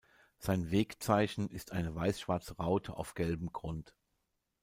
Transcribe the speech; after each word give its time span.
Sein 0.39 0.71
Wegzeichen 0.71 1.47
ist 1.51 1.73
eine 1.73 1.93
weiß-schwarze 1.93 2.55
Raute 2.57 2.97
auf 2.97 3.13
gelbem 3.13 3.51
Grund. 3.53 3.93